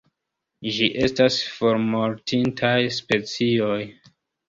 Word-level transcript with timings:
Ĝi 0.77 0.87
estas 1.09 1.37
formortintaj 1.59 2.75
specioj. 2.99 3.81